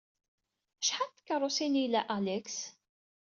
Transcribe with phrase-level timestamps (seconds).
[0.81, 2.49] Acḥal n tkeṛṛusin ay ila Alex?